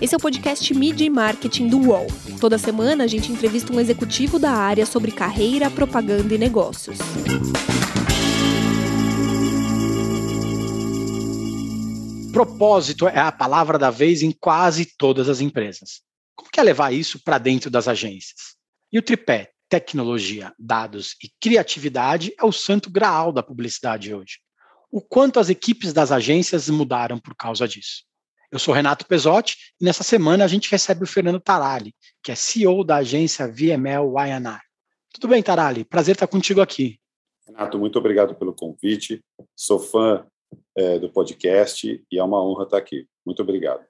[0.00, 2.06] Esse é o podcast Media e Marketing do UOL.
[2.40, 6.98] Toda semana a gente entrevista um executivo da área sobre carreira, propaganda e negócios.
[12.32, 16.00] Propósito é a palavra da vez em quase todas as empresas.
[16.36, 18.54] Como que é levar isso para dentro das agências?
[18.92, 24.38] E o tripé, tecnologia, dados e criatividade é o santo graal da publicidade hoje.
[24.92, 28.06] O quanto as equipes das agências mudaram por causa disso.
[28.50, 32.34] Eu sou Renato Pesotti e nessa semana a gente recebe o Fernando Tarali, que é
[32.34, 34.60] CEO da agência VML YNR.
[35.12, 35.84] Tudo bem, Tarali?
[35.84, 36.98] Prazer estar contigo aqui.
[37.46, 39.22] Renato, muito obrigado pelo convite.
[39.54, 40.26] Sou fã
[40.74, 43.06] é, do podcast e é uma honra estar aqui.
[43.24, 43.84] Muito obrigado.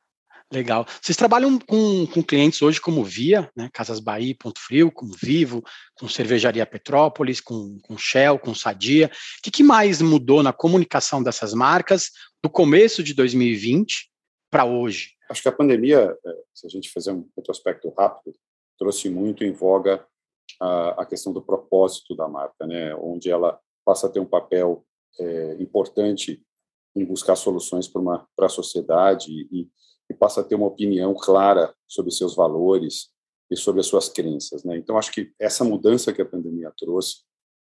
[0.52, 0.86] Legal.
[1.00, 5.62] Vocês trabalham com, com clientes hoje como Via, né, Casas Bahia, Ponto Frio, com Vivo,
[5.94, 9.06] com Cervejaria Petrópolis, com, com Shell, com Sadia.
[9.06, 12.10] O que, que mais mudou na comunicação dessas marcas
[12.42, 14.07] do começo de 2020
[14.50, 15.14] para hoje?
[15.28, 18.36] Acho que a pandemia, é, se a gente fizer um retrospecto rápido,
[18.78, 20.06] trouxe muito em voga
[20.60, 22.94] a, questão do propósito da marca, né?
[22.96, 24.84] onde ela passa a ter um papel
[25.18, 26.42] é, importante
[26.96, 29.68] em buscar soluções para a sociedade e,
[30.10, 33.10] e, passa a ter uma opinião clara sobre seus valores
[33.50, 34.64] e sobre as suas crenças.
[34.64, 34.76] Né?
[34.76, 37.22] Então, acho que essa mudança que a pandemia trouxe,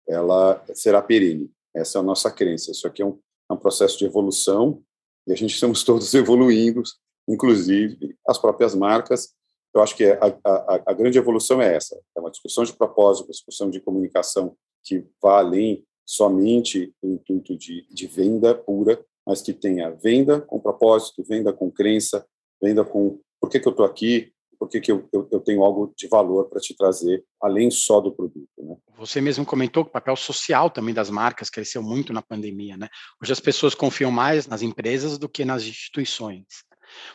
[0.08, 1.52] ela será perene.
[1.76, 2.72] Essa é a nossa crença.
[2.72, 4.84] Isso aqui é um, é um processo de evolução
[5.30, 6.82] e a gente estamos todos evoluindo,
[7.28, 9.30] inclusive as próprias marcas.
[9.74, 13.26] Eu acho que a, a, a grande evolução é essa: é uma discussão de propósito,
[13.26, 19.44] uma discussão de comunicação que vá além somente do intuito de, de venda pura, mas
[19.44, 22.26] que tenha venda com propósito, venda com crença,
[22.60, 25.64] venda com por que, que eu estou aqui, por que, que eu, eu, eu, tenho
[25.64, 28.50] algo de valor para te trazer, além só do produto.
[28.58, 28.76] Né?
[28.98, 32.76] Você mesmo comentou que o papel social também das marcas cresceu muito na pandemia.
[32.76, 32.90] Né?
[33.24, 36.46] Hoje as pessoas confiam mais nas empresas do que nas instituições.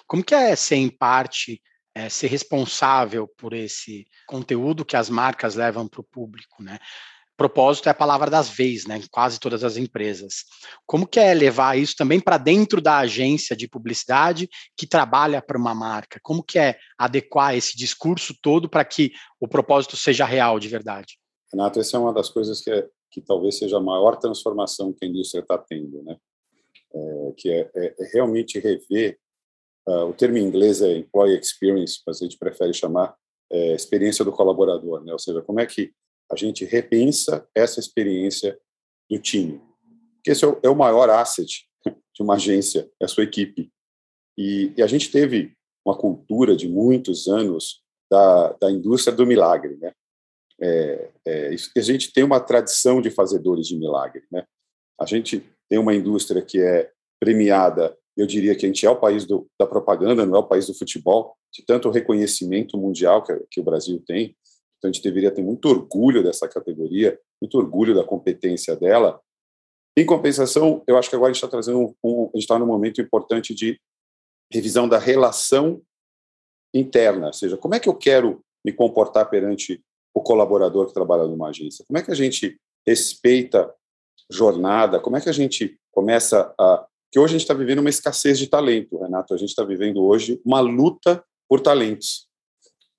[0.06, 1.60] Como que é ser, em parte,
[1.94, 6.62] é, ser responsável por esse conteúdo que as marcas levam para o público?
[6.62, 6.78] Né?
[7.36, 10.44] Propósito é a palavra das vezes, né, em quase todas as empresas.
[10.86, 15.58] Como que é levar isso também para dentro da agência de publicidade que trabalha para
[15.58, 16.20] uma marca?
[16.22, 21.18] Como que é adequar esse discurso todo para que o propósito seja real de verdade?
[21.52, 25.04] Renato, essa é uma das coisas que, é, que talvez seja a maior transformação que
[25.04, 26.16] a indústria está tendo, né?
[26.94, 29.18] É, que é, é, é, realmente rever,
[29.88, 33.16] uh, o termo em inglês é employee experience, mas a gente prefere chamar
[33.50, 35.12] é, experiência do colaborador, né?
[35.12, 35.92] Ou seja, como é que
[36.30, 38.58] a gente repensa essa experiência
[39.10, 39.60] do time.
[40.16, 41.66] Porque esse é o, é o maior asset
[42.14, 43.70] de uma agência, é a sua equipe.
[44.38, 49.76] E, e, a gente teve uma cultura de muitos anos da, da indústria do milagre,
[49.76, 49.92] né?
[50.60, 54.44] É, é, a gente tem uma tradição de fazedores de milagre, né?
[55.00, 56.90] A gente tem uma indústria que é
[57.20, 60.46] premiada, eu diria que a gente é o país do, da propaganda, não é o
[60.46, 64.36] país do futebol, de tanto reconhecimento mundial que, que o Brasil tem.
[64.84, 69.18] Então, a gente deveria ter muito orgulho dessa categoria, muito orgulho da competência dela.
[69.96, 73.00] Em compensação, eu acho que agora a gente está trazendo um, um, está num momento
[73.00, 73.80] importante de
[74.52, 75.80] revisão da relação
[76.74, 81.26] interna, ou seja, como é que eu quero me comportar perante o colaborador que trabalha
[81.26, 81.84] numa agência?
[81.86, 83.72] Como é que a gente respeita
[84.30, 85.00] jornada?
[85.00, 88.38] Como é que a gente começa a que hoje a gente está vivendo uma escassez
[88.38, 89.32] de talento, Renato.
[89.32, 92.26] A gente está vivendo hoje uma luta por talentos.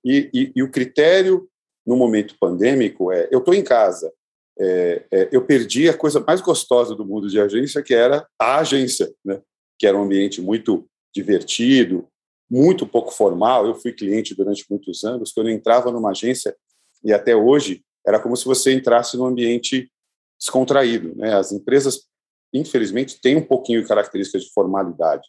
[0.02, 1.46] E, e, e, o critério
[1.86, 4.12] no momento pandêmico é: eu estou em casa,
[4.58, 8.58] é, é, eu perdi a coisa mais gostosa do mundo de agência, que era a
[8.58, 9.40] agência, né?
[9.78, 12.08] que era um ambiente muito divertido,
[12.50, 13.66] muito pouco formal.
[13.66, 15.32] Eu fui cliente durante muitos anos.
[15.32, 16.56] Quando eu entrava numa agência,
[17.04, 19.90] e até hoje, era como se você entrasse num ambiente
[20.38, 21.14] descontraído.
[21.16, 21.34] Né?
[21.34, 22.06] As empresas,
[22.52, 25.28] infelizmente, têm um pouquinho de características de formalidade.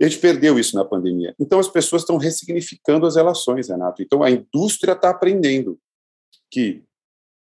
[0.00, 1.34] A gente perdeu isso na pandemia.
[1.38, 4.02] Então, as pessoas estão ressignificando as relações, Renato.
[4.02, 5.78] Então, a indústria está aprendendo
[6.50, 6.82] que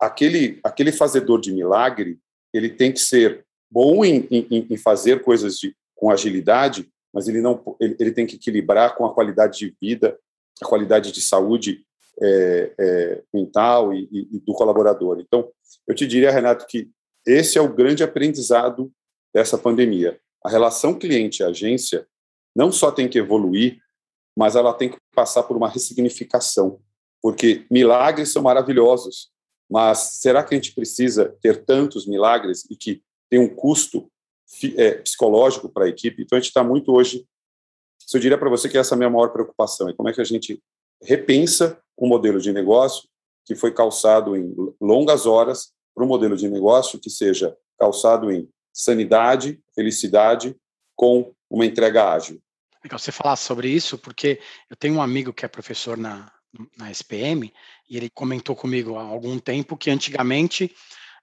[0.00, 2.19] aquele, aquele fazedor de milagre
[2.53, 7.41] ele tem que ser bom em, em, em fazer coisas de, com agilidade, mas ele,
[7.41, 10.16] não, ele, ele, tem que equilibrar com a qualidade de vida,
[10.62, 11.84] a qualidade de saúde
[12.22, 15.18] é, é, mental e, e, e do colaborador.
[15.18, 15.51] Então,
[15.89, 16.89] eu te diria, Renato, que
[17.27, 18.92] esse é o grande aprendizado
[19.34, 20.21] dessa pandemia.
[20.45, 22.06] A relação cliente-agência
[22.54, 23.78] não só tem que evoluir,
[24.36, 26.80] mas ela tem que passar por uma ressignificação,
[27.22, 29.30] porque milagres são maravilhosos,
[29.71, 34.10] mas será que a gente precisa ter tantos milagres e que tem um custo
[34.77, 36.22] é, psicológico para a equipe?
[36.22, 37.27] Então a gente está muito hoje.
[38.12, 40.21] Eu diria para você que essa é a minha maior preocupação, é como é que
[40.21, 40.62] a gente
[41.03, 43.09] repensa um modelo de negócio
[43.45, 48.48] que foi calçado em longas horas para um modelo de negócio que seja calçado em
[48.72, 50.56] sanidade, felicidade,
[50.97, 52.41] com uma entrega ágil.
[52.83, 56.30] Legal você falar sobre isso, porque eu tenho um amigo que é professor na,
[56.77, 57.53] na SPM
[57.89, 60.74] e ele comentou comigo há algum tempo que antigamente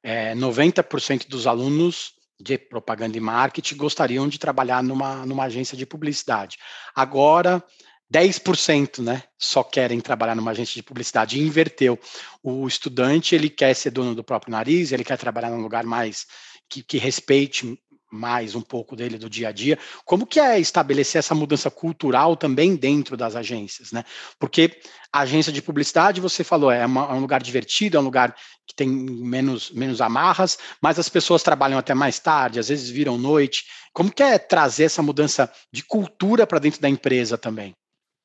[0.03, 5.85] é, 90% dos alunos de propaganda e marketing gostariam de trabalhar numa, numa agência de
[5.85, 6.57] publicidade.
[6.95, 7.63] Agora,
[8.11, 11.39] 10% né, só querem trabalhar numa agência de publicidade.
[11.39, 11.99] Inverteu.
[12.43, 16.25] O estudante ele quer ser dono do próprio nariz, ele quer trabalhar num lugar mais
[16.67, 17.79] que, que respeite
[18.11, 19.79] mais um pouco dele do dia a dia.
[20.05, 24.03] Como que é estabelecer essa mudança cultural também dentro das agências, né?
[24.37, 24.79] Porque
[25.13, 28.35] a agência de publicidade, você falou, é, uma, é um lugar divertido, é um lugar
[28.67, 33.17] que tem menos, menos amarras, mas as pessoas trabalham até mais tarde, às vezes viram
[33.17, 33.65] noite.
[33.93, 37.73] Como que é trazer essa mudança de cultura para dentro da empresa também?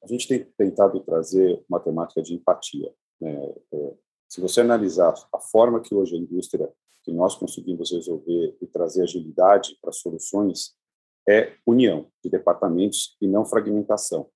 [0.02, 2.92] A gente tem tentado trazer uma temática de empatia.
[3.20, 3.34] Né?
[3.72, 3.92] É,
[4.28, 6.68] se você analisar a forma que hoje a indústria
[7.06, 10.74] que nós conseguimos resolver e trazer agilidade para soluções
[11.28, 14.28] é união de departamentos e não fragmentação.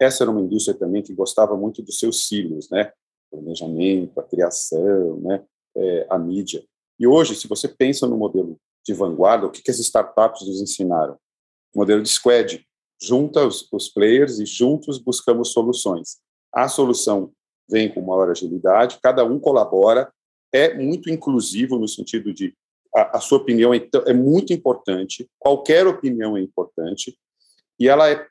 [0.00, 2.90] Essa era uma indústria também que gostava muito dos seus silos, né?
[3.30, 5.44] O planejamento, a criação, né?
[5.76, 6.64] É, a mídia.
[6.98, 10.62] E hoje, se você pensa no modelo de vanguarda, o que, que as startups nos
[10.62, 11.18] ensinaram?
[11.74, 12.64] O modelo de squad.
[13.02, 16.18] Junta os, os players e juntos buscamos soluções.
[16.54, 17.32] A solução
[17.68, 20.10] vem com maior agilidade, cada um colabora
[20.54, 22.54] é muito inclusivo no sentido de
[22.94, 27.18] a, a sua opinião é, é, muito importante, qualquer opinião é importante,
[27.78, 28.24] e ela é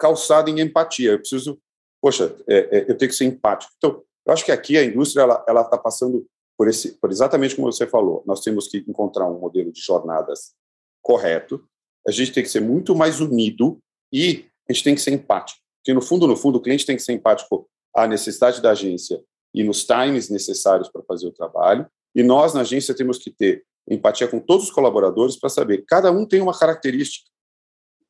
[0.00, 1.12] calçada em empatia.
[1.12, 1.60] Eu preciso,
[2.02, 3.72] poxa, é, é, eu tenho que ser empático.
[3.76, 6.26] Então, eu acho que aqui a indústria ela está passando
[6.58, 8.24] por esse, por exatamente como você falou.
[8.26, 10.52] Nós temos que encontrar um modelo de jornadas
[11.00, 11.64] correto.
[12.06, 13.78] A gente tem que ser muito mais unido
[14.12, 15.60] e a gente tem que ser empático.
[15.78, 19.22] Porque no fundo, no fundo, o cliente tem que ser empático à necessidade da agência
[19.54, 21.86] e nos times necessários para fazer o trabalho.
[22.14, 26.10] E nós, na agência, temos que ter empatia com todos os colaboradores para saber, cada
[26.12, 27.28] um tem uma característica.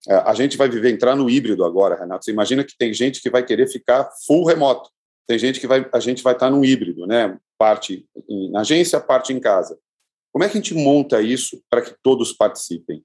[0.09, 2.25] É, a gente vai viver, entrar no híbrido agora, Renato.
[2.25, 4.91] Você imagina que tem gente que vai querer ficar full remoto.
[5.27, 7.39] Tem gente que vai, a gente vai estar no híbrido, né?
[7.59, 8.07] Parte
[8.51, 9.79] na agência, parte em casa.
[10.33, 13.05] Como é que a gente monta isso para que todos participem?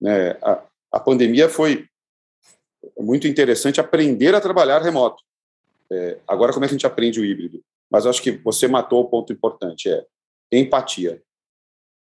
[0.00, 0.30] Né?
[0.42, 1.86] A, a pandemia foi
[2.98, 5.22] muito interessante aprender a trabalhar remoto.
[5.90, 7.62] É, agora, como é que a gente aprende o híbrido?
[7.90, 10.04] Mas eu acho que você matou o ponto importante, é
[10.52, 11.22] empatia.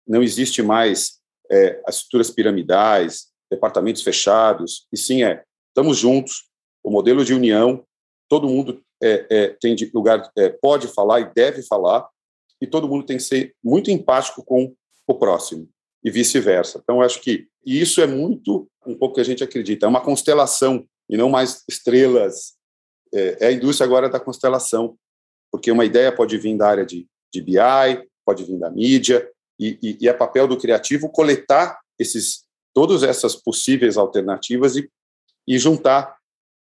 [0.08, 6.50] Não existe mais é, as estruturas piramidais, departamentos fechados, e sim é, estamos juntos,
[6.84, 7.86] o modelo de união,
[8.30, 12.08] todo mundo é, é, tem lugar, é, pode falar e deve falar,
[12.62, 14.74] e todo mundo tem que ser muito empático com
[15.08, 15.70] o próximo,
[16.04, 16.80] e vice-versa.
[16.82, 20.86] Então, acho que isso é muito um pouco que a gente acredita, é uma constelação,
[21.10, 22.56] e não mais estrelas
[23.16, 24.98] é, é a indústria agora da constelação,
[25.52, 29.28] porque uma ideia pode vir da área de, de BI, pode vir da mídia,
[29.60, 34.90] e, e, e é papel do criativo coletar esses todas essas possíveis alternativas e,
[35.48, 36.18] e juntar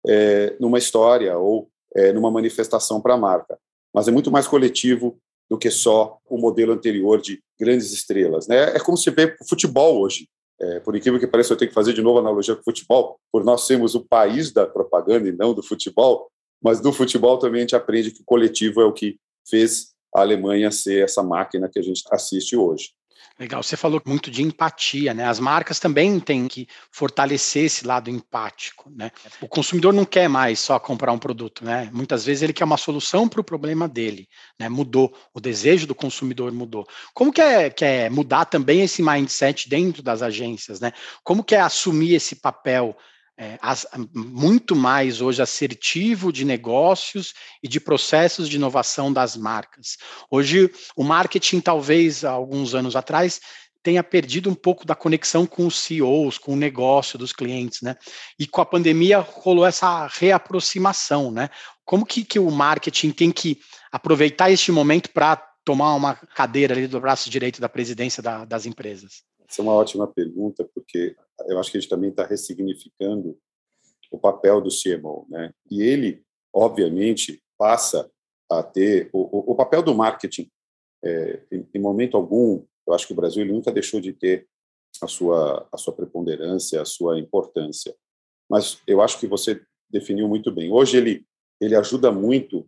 [0.06, 3.58] é, numa história ou é, numa manifestação para a marca.
[3.92, 5.18] Mas é muito mais coletivo
[5.50, 8.48] do que só o modelo anterior de grandes estrelas.
[8.48, 8.76] Né?
[8.76, 10.28] É como se vê o futebol hoje.
[10.62, 13.20] É, por incrível que pareça, eu tenho que fazer de novo analogia com o futebol,
[13.32, 16.30] por nós sermos o país da propaganda e não do futebol,
[16.64, 19.18] mas no futebol também a gente aprende que o coletivo é o que
[19.48, 22.92] fez a Alemanha ser essa máquina que a gente assiste hoje.
[23.40, 25.26] Legal, você falou muito de empatia, né?
[25.26, 29.10] As marcas também têm que fortalecer esse lado empático, né?
[29.42, 31.90] O consumidor não quer mais só comprar um produto, né?
[31.92, 34.28] Muitas vezes ele quer uma solução para o problema dele,
[34.60, 34.70] né?
[34.70, 36.86] Mudou, o desejo do consumidor mudou.
[37.12, 40.92] Como que é, que é mudar também esse mindset dentro das agências, né?
[41.24, 42.96] Como que é assumir esse papel
[43.38, 49.98] é, as, muito mais hoje assertivo de negócios e de processos de inovação das marcas.
[50.30, 53.42] Hoje, o marketing, talvez há alguns anos atrás,
[53.82, 57.98] tenha perdido um pouco da conexão com os CEOs, com o negócio dos clientes, né?
[58.40, 61.50] E com a pandemia rolou essa reaproximação, né?
[61.84, 63.60] Como que, que o marketing tem que
[63.92, 65.36] aproveitar este momento para
[65.66, 69.24] tomar uma cadeira ali do braço direito da presidência da, das empresas?
[69.48, 71.16] Essa é uma ótima pergunta, porque
[71.48, 73.38] eu acho que a gente também está ressignificando
[74.12, 75.52] o papel do CMO, né?
[75.70, 76.24] E ele,
[76.54, 78.10] obviamente, passa
[78.50, 80.50] a ter o, o papel do marketing.
[81.04, 84.48] É, em, em, momento algum, eu acho que o Brasil nunca deixou de ter
[85.02, 87.94] a sua a sua preponderância, a sua importância.
[88.50, 90.72] Mas eu acho que você definiu muito bem.
[90.72, 91.26] Hoje ele
[91.60, 92.68] ele ajuda muito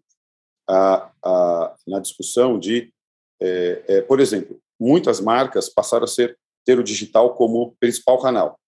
[0.67, 2.93] a, a na discussão de,
[3.41, 8.59] é, é, por exemplo, muitas marcas passaram a ser ter o digital como principal canal.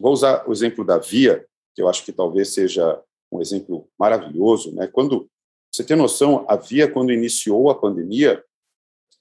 [0.00, 3.00] Vou usar o exemplo da Via, que eu acho que talvez seja
[3.30, 4.74] um exemplo maravilhoso.
[4.74, 4.86] Né?
[4.86, 5.28] Quando
[5.72, 8.42] você tem noção, a Via, quando iniciou a pandemia,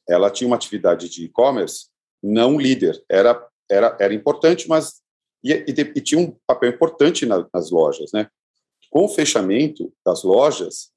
[0.07, 1.87] ela tinha uma atividade de e-commerce
[2.21, 3.03] não líder.
[3.09, 5.01] Era, era, era importante, mas
[5.43, 8.27] e, e, e tinha um papel importante na, nas lojas, né?
[8.89, 10.89] Com o fechamento das lojas,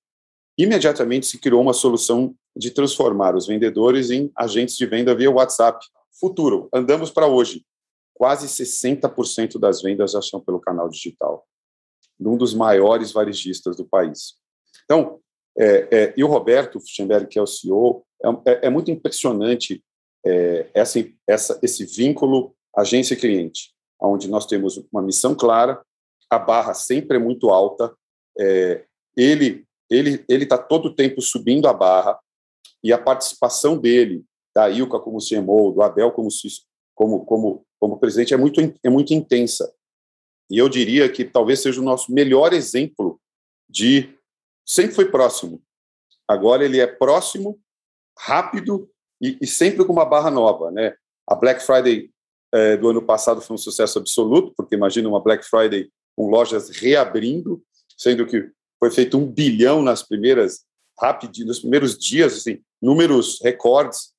[0.56, 5.85] imediatamente se criou uma solução de transformar os vendedores em agentes de venda via WhatsApp.
[6.19, 7.65] Futuro, andamos para hoje.
[8.15, 11.47] Quase 60% das vendas já são pelo canal digital,
[12.19, 14.35] num dos maiores varejistas do país.
[14.85, 15.21] Então,
[15.57, 19.83] é, é, e o Roberto Fuchsenberg, que é o CEO, é, é, é muito impressionante
[20.25, 25.83] é, essa, essa, esse vínculo agência-cliente, onde nós temos uma missão clara,
[26.31, 27.95] a barra sempre é muito alta,
[28.38, 28.85] é,
[29.17, 32.19] ele ele ele está todo o tempo subindo a barra
[32.85, 34.25] e a participação dele,
[34.59, 36.29] da Ilka como CMO, do Abel como
[36.93, 39.73] como como como presidente é muito é muito intensa.
[40.50, 43.21] E eu diria que talvez seja o nosso melhor exemplo
[43.71, 44.12] de
[44.67, 45.62] sempre foi próximo.
[46.27, 47.61] Agora ele é próximo,
[48.19, 48.91] rápido
[49.23, 50.97] e, e sempre com uma barra nova, né?
[51.25, 52.11] A Black Friday
[52.53, 56.69] é, do ano passado foi um sucesso absoluto, porque imagina uma Black Friday com lojas
[56.71, 57.62] reabrindo,
[57.97, 58.50] sendo que
[58.81, 60.65] foi feito um bilhão nas primeiras
[60.99, 64.17] rapidinho, nos primeiros dias, assim, números recordes,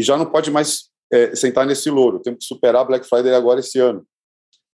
[0.00, 2.20] e já não pode mais é, sentar nesse louro.
[2.20, 4.02] Temos que superar Black Friday agora esse ano.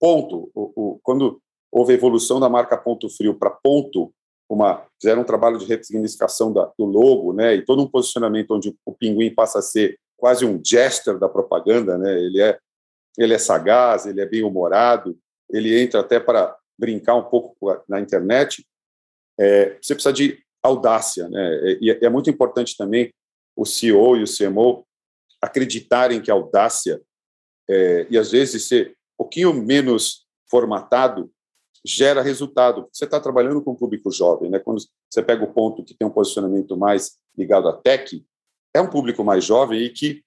[0.00, 0.50] Ponto.
[0.52, 4.12] O, o, quando houve a evolução da marca Ponto Frio para Ponto,
[4.50, 8.76] uma, fizeram um trabalho de ressignificação da, do logo, né, e todo um posicionamento onde
[8.84, 12.58] o pinguim passa a ser quase um jester da propaganda, né, ele é
[13.16, 15.16] ele é sagaz, ele é bem humorado,
[15.50, 17.54] ele entra até para brincar um pouco
[17.86, 18.66] na internet.
[19.38, 21.76] É, você precisa de audácia, né?
[21.78, 23.12] E é, é muito importante também
[23.54, 24.86] o CEO e o CMO
[25.42, 27.02] acreditarem que a audácia
[27.68, 31.30] é, e às vezes ser um pouquinho menos formatado
[31.84, 32.88] gera resultado.
[32.92, 34.60] Você está trabalhando com um público jovem, né?
[34.60, 34.80] Quando
[35.10, 38.24] você pega o ponto que tem um posicionamento mais ligado à tech,
[38.74, 40.22] é um público mais jovem e que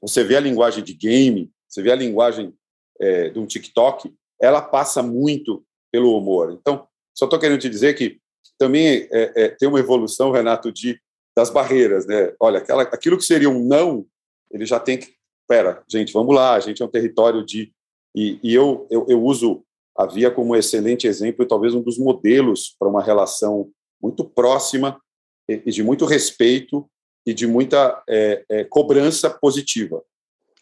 [0.00, 2.54] você vê a linguagem de game, você vê a linguagem
[3.00, 6.52] é, de um TikTok, ela passa muito pelo humor.
[6.52, 8.20] Então, só estou querendo te dizer que
[8.58, 11.00] também é, é, tem uma evolução, Renato, de
[11.34, 12.34] das barreiras, né?
[12.38, 14.06] Olha, aquela, aquilo que seria um não,
[14.52, 15.14] ele já tem que,
[15.48, 17.72] pera, gente, vamos lá, a gente é um território de
[18.14, 19.64] e, e eu, eu, eu uso
[19.96, 24.24] a Via como um excelente exemplo e talvez um dos modelos para uma relação muito
[24.24, 25.00] próxima
[25.48, 26.88] e de muito respeito
[27.26, 30.02] e de muita é, é, cobrança positiva.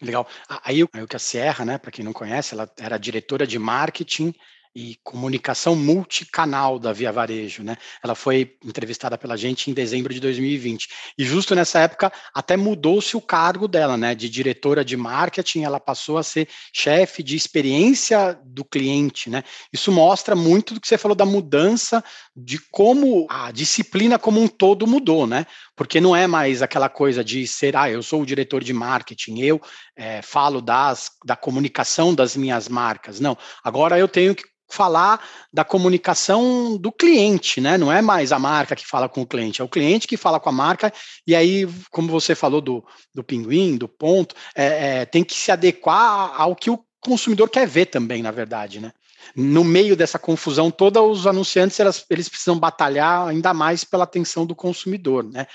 [0.00, 0.26] Legal.
[0.64, 4.34] Aí, o que a Sierra, né, para quem não conhece, ela era diretora de marketing
[4.74, 7.76] e comunicação multicanal da Via Varejo, né?
[8.02, 10.88] Ela foi entrevistada pela gente em dezembro de 2020.
[11.18, 14.14] E justo nessa época até mudou-se o cargo dela, né?
[14.14, 19.42] De diretora de marketing, ela passou a ser chefe de experiência do cliente, né?
[19.72, 22.02] Isso mostra muito do que você falou da mudança
[22.36, 25.46] de como a disciplina como um todo mudou, né?
[25.80, 29.40] Porque não é mais aquela coisa de ser, ah, eu sou o diretor de marketing,
[29.40, 29.58] eu
[29.96, 33.18] é, falo das, da comunicação das minhas marcas.
[33.18, 33.34] Não,
[33.64, 37.78] agora eu tenho que falar da comunicação do cliente, né?
[37.78, 40.38] Não é mais a marca que fala com o cliente, é o cliente que fala
[40.38, 40.92] com a marca,
[41.26, 42.84] e aí, como você falou do,
[43.14, 47.66] do pinguim, do ponto, é, é, tem que se adequar ao que o consumidor quer
[47.66, 48.92] ver também, na verdade, né?
[49.34, 54.46] No meio dessa confusão toda, os anunciantes elas, eles precisam batalhar ainda mais pela atenção
[54.46, 55.46] do consumidor, né?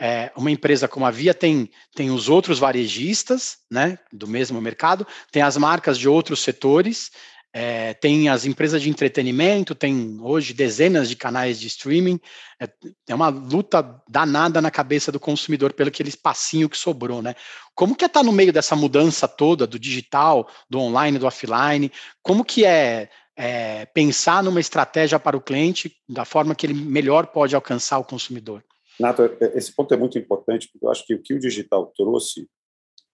[0.00, 5.04] É, uma empresa como a Via tem, tem os outros varejistas, né, do mesmo mercado,
[5.32, 7.10] tem as marcas de outros setores,
[7.52, 12.20] é, tem as empresas de entretenimento, tem hoje dezenas de canais de streaming.
[12.60, 12.68] É,
[13.08, 17.34] é, uma luta danada na cabeça do consumidor pelo aquele espacinho que sobrou, né?
[17.74, 21.26] Como que é estar tá no meio dessa mudança toda do digital, do online, do
[21.26, 21.90] offline?
[22.22, 27.28] Como que é, é pensar numa estratégia para o cliente da forma que ele melhor
[27.28, 28.62] pode alcançar o consumidor?
[29.00, 31.86] Nato, é, esse ponto é muito importante porque eu acho que o que o digital
[31.96, 32.46] trouxe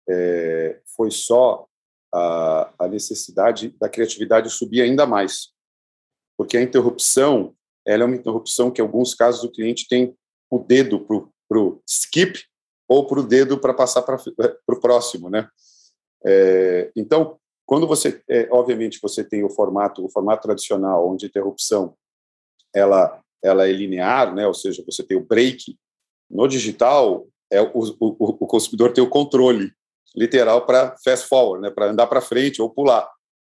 [0.09, 1.67] é, foi só
[2.15, 5.49] a, a necessidade da criatividade subir ainda mais,
[6.39, 7.55] porque a interrupção
[7.87, 10.17] ela é uma interrupção que, em alguns casos, o cliente tem
[10.51, 12.43] o dedo para o skip
[12.89, 14.17] ou para o dedo para passar para
[14.67, 15.49] o próximo, né?
[16.25, 21.29] É, então, quando você, é, obviamente, você tem o formato, o formato tradicional, onde a
[21.29, 21.95] interrupção
[22.75, 24.47] ela, ela é linear, né?
[24.47, 25.77] Ou seja, você tem o break.
[26.31, 29.73] No digital, é o, o, o consumidor tem o controle
[30.15, 33.11] literal para fast forward, né, para andar para frente ou pular.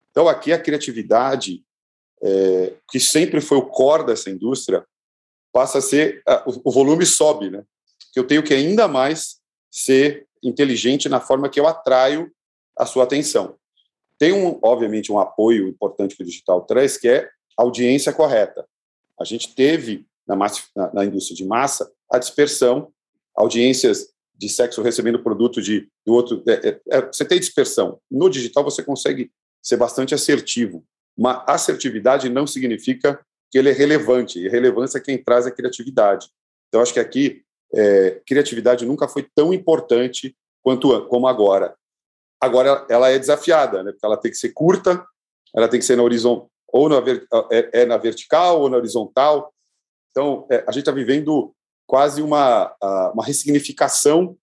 [0.09, 1.63] Então, aqui a criatividade,
[2.23, 4.83] é, que sempre foi o core dessa indústria,
[5.53, 6.23] passa a ser.
[6.63, 7.63] O, volume sobe, né?
[8.13, 9.37] Que eu tenho que ainda mais
[9.71, 12.31] ser inteligente na forma que eu atraio
[12.77, 13.55] a sua atenção.
[14.17, 18.67] Tem, um, obviamente, um apoio importante que o digital traz, que é a audiência correta.
[19.19, 22.91] A gente teve, na, massa, na, na indústria de massa, a dispersão,
[23.35, 26.43] audiências de sexo recebendo produto de, do outro.
[26.47, 27.99] É, é, é, você tem dispersão.
[28.09, 30.85] No digital, você consegue ser bastante assertivo.
[31.17, 33.19] Uma assertividade não significa
[33.51, 36.29] que ele é relevante, e relevância é quem traz a criatividade.
[36.67, 37.41] Então, acho que aqui,
[37.73, 41.75] é, criatividade nunca foi tão importante quanto como agora.
[42.39, 43.91] Agora, ela é desafiada, né?
[43.91, 45.03] porque ela tem que ser curta,
[45.55, 46.97] ela tem que ser na horizontal, ou na,
[47.51, 49.51] é, é na vertical ou na horizontal.
[50.11, 51.55] Então, é, a gente está vivendo
[51.87, 52.75] quase uma,
[53.13, 54.37] uma ressignificação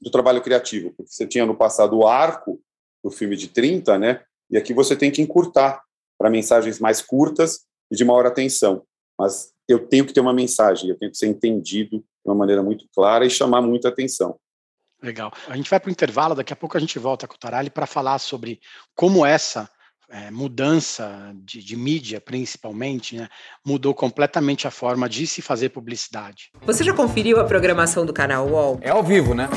[0.00, 2.60] do trabalho criativo, porque você tinha no passado o arco
[3.02, 4.22] do filme de 30, né?
[4.50, 5.82] E aqui você tem que encurtar
[6.18, 8.82] para mensagens mais curtas e de maior atenção.
[9.18, 12.62] Mas eu tenho que ter uma mensagem, eu tenho que ser entendido de uma maneira
[12.62, 14.38] muito clara e chamar muita atenção.
[15.02, 15.32] Legal.
[15.48, 17.70] A gente vai para o intervalo, daqui a pouco a gente volta com o Tarali
[17.70, 18.60] para falar sobre
[18.94, 19.70] como essa
[20.10, 23.28] é, mudança de, de, mídia, principalmente, né,
[23.64, 26.50] mudou completamente a forma de se fazer publicidade.
[26.64, 28.78] Você já conferiu a programação do canal UOL?
[28.82, 29.48] É ao vivo, né?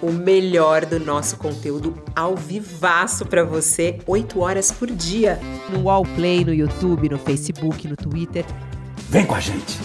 [0.00, 5.40] O melhor do nosso conteúdo ao vivaço para você, 8 horas por dia.
[5.70, 8.44] No UOL Play, no YouTube, no Facebook, no Twitter.
[9.08, 9.78] Vem com a gente!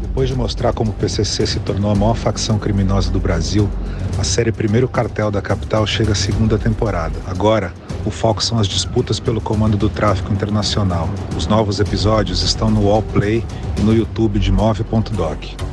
[0.00, 3.68] Depois de mostrar como o PCC se tornou a maior facção criminosa do Brasil,
[4.18, 7.14] a série Primeiro Cartel da Capital chega à segunda temporada.
[7.26, 7.72] Agora,
[8.04, 11.08] o foco são as disputas pelo comando do tráfico internacional.
[11.36, 13.44] Os novos episódios estão no Wallplay
[13.78, 15.70] e no YouTube de Move.doc.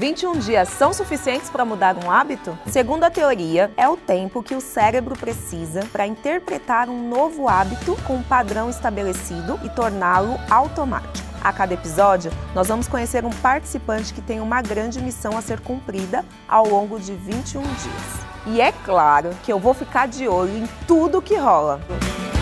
[0.00, 2.56] 21 dias são suficientes para mudar um hábito?
[2.66, 7.94] Segundo a teoria, é o tempo que o cérebro precisa para interpretar um novo hábito
[8.06, 11.28] com um padrão estabelecido e torná-lo automático.
[11.42, 15.60] A cada episódio, nós vamos conhecer um participante que tem uma grande missão a ser
[15.60, 18.29] cumprida ao longo de 21 dias.
[18.46, 21.80] E é claro que eu vou ficar de olho em tudo que rola.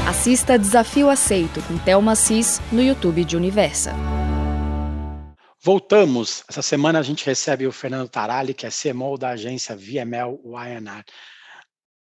[0.09, 3.93] Assista Desafio Aceito com Thelma Cis no YouTube de Universa.
[5.61, 6.45] Voltamos.
[6.49, 11.05] Essa semana a gente recebe o Fernando Tarali, que é CMO da agência VML YNR.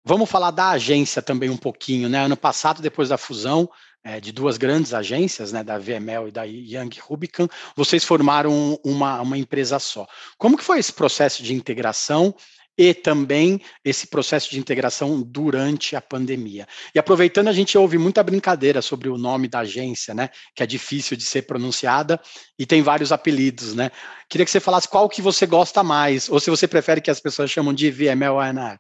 [0.05, 2.21] Vamos falar da agência também um pouquinho, né?
[2.25, 3.69] Ano passado, depois da fusão
[4.05, 9.21] é, de duas grandes agências, né, da VML e da Young Rubicon, vocês formaram uma,
[9.21, 10.07] uma empresa só.
[10.39, 12.35] Como que foi esse processo de integração
[12.79, 16.65] e também esse processo de integração durante a pandemia.
[16.95, 20.67] E aproveitando, a gente ouve muita brincadeira sobre o nome da agência, né, que é
[20.67, 22.21] difícil de ser pronunciada
[22.57, 23.91] e tem vários apelidos, né?
[24.29, 27.19] Queria que você falasse qual que você gosta mais, ou se você prefere que as
[27.19, 28.79] pessoas chamam de VML-ANR.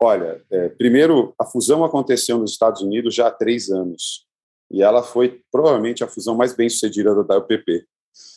[0.00, 4.26] Olha, é, primeiro, a fusão aconteceu nos Estados Unidos já há três anos,
[4.70, 7.84] e ela foi provavelmente a fusão mais bem sucedida da UPP.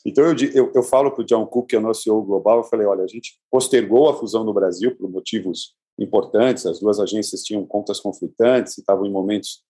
[0.05, 2.57] Então, eu, eu, eu falo para o John Cook, que é o nosso CEO global,
[2.57, 6.99] eu falei, olha, a gente postergou a fusão no Brasil por motivos importantes, as duas
[6.99, 9.61] agências tinham contas conflitantes, estavam em momentos...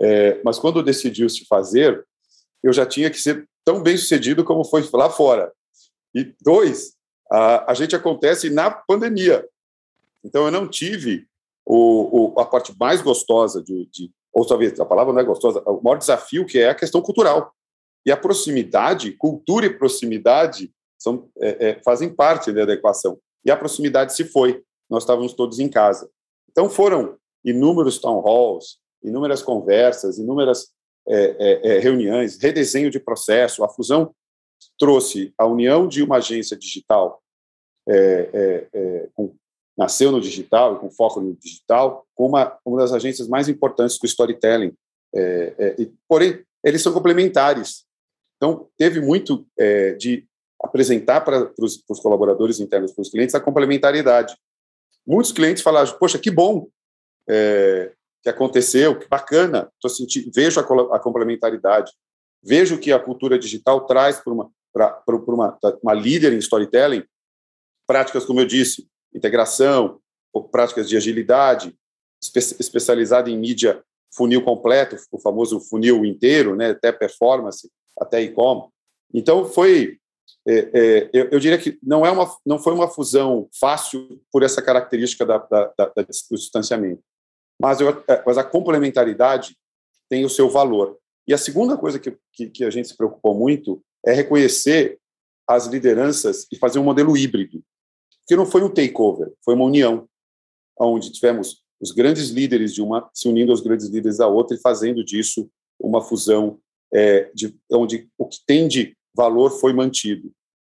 [0.00, 2.06] É, mas quando decidiu se fazer,
[2.62, 5.52] eu já tinha que ser tão bem sucedido como foi lá fora.
[6.14, 6.94] E dois,
[7.30, 9.46] a, a gente acontece na pandemia.
[10.24, 11.26] Então, eu não tive
[11.66, 15.62] o, o, a parte mais gostosa de, de ou talvez a palavra não é gostosa,
[15.66, 17.52] o maior desafio que é a questão cultural.
[18.08, 23.20] E a proximidade, cultura e proximidade são, é, é, fazem parte da equação.
[23.44, 24.64] E a proximidade se foi.
[24.88, 26.10] Nós estávamos todos em casa.
[26.50, 30.70] Então foram inúmeros town halls, inúmeras conversas, inúmeras
[31.06, 33.62] é, é, é reuniões, redesenho de processo.
[33.62, 34.14] A fusão
[34.78, 37.22] trouxe a união de uma agência digital
[37.86, 39.34] é, com,
[39.76, 44.06] nasceu no digital com foco no digital, com uma, uma das agências mais importantes do
[44.06, 44.72] storytelling.
[45.14, 47.86] E, porém, eles são complementares.
[48.38, 50.26] Então, teve muito é, de
[50.62, 54.34] apresentar para os colaboradores internos, para os clientes, a complementariedade.
[55.06, 56.68] Muitos clientes falaram, poxa, que bom
[57.28, 60.62] é, que aconteceu, que bacana, tô sentindo, vejo a,
[60.96, 61.92] a, complementaridade,
[62.42, 67.04] vejo que a cultura digital traz para uma, para uma, uma líder em storytelling
[67.86, 70.00] práticas, como eu disse, integração,
[70.52, 71.74] práticas de agilidade,
[72.22, 73.82] espe especializada em mídia
[74.14, 77.70] funil completo, o famoso funil inteiro, né, até performance,
[78.00, 78.70] até e-com.
[79.12, 79.98] Então foi,
[80.46, 84.42] é, é, eu, eu, diria que não é uma, não foi uma fusão fácil por
[84.42, 87.02] essa característica da, da, da, do distanciamento,
[87.60, 89.56] mas, eu, é, mas a complementaridade
[90.08, 90.98] tem o seu valor.
[91.26, 94.98] E a segunda coisa que, que, que a gente se preocupou muito é reconhecer
[95.46, 97.62] as lideranças e fazer um modelo híbrido,
[98.26, 100.08] que não foi um takeover, foi uma união,
[100.78, 104.60] onde tivemos os grandes líderes de uma se unindo aos grandes líderes da outra e
[104.60, 106.58] fazendo disso uma fusão
[106.92, 110.30] é, de, onde o que tem de valor foi mantido.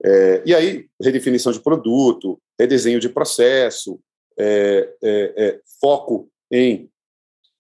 [0.05, 4.01] É, e aí, redefinição de produto, redesenho de processo,
[4.39, 6.91] é, é, é foco em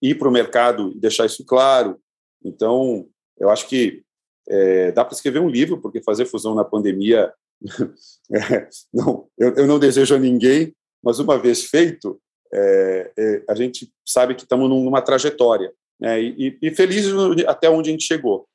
[0.02, 2.00] ir para o mercado e deixar isso claro.
[2.42, 3.06] Então,
[3.38, 4.02] eu acho que
[4.48, 7.32] é, dá para escrever um livro, porque fazer fusão na pandemia,
[8.92, 12.20] não, eu, eu, não desejo a ninguém, mas uma vez feito,
[12.52, 16.20] é, é, a gente sabe que estamos numa trajetória, né?
[16.20, 17.06] E, e, feliz
[17.46, 18.48] até onde a gente chegou.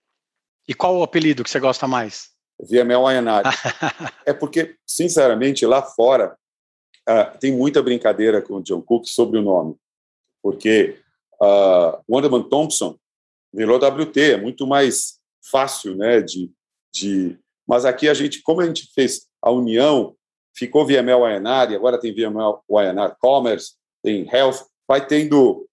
[0.68, 2.30] E qual o apelido que você gosta mais?
[2.60, 3.50] VML Ayanari.
[4.26, 6.36] é porque, sinceramente, lá fora
[7.08, 9.76] uh, tem muita brincadeira com o John Cook sobre o nome,
[10.42, 10.98] porque
[11.42, 12.98] uh, Wonderman Thompson
[13.54, 15.20] virou WT, é muito mais
[15.52, 16.22] fácil, né?
[16.22, 16.52] De,
[16.94, 20.16] de, mas aqui a gente, como a gente fez a união,
[20.56, 25.68] ficou VML Ayanari, agora tem VML Ayanari Commerce, tem Health, vai tendo